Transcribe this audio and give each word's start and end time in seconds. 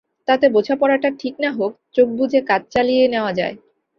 তাতে 0.27 0.45
বোঝাপড়াটা 0.49 1.09
ঠিক 1.19 1.33
না 1.39 1.49
হোক, 1.51 1.71
চোখ 1.93 2.07
বুজে 2.17 2.39
কাজ 2.41 2.61
চালিয়ে 2.69 3.03
নেওয়া 3.07 3.31
যায়। 3.33 3.55